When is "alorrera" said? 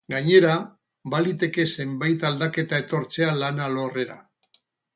3.69-4.21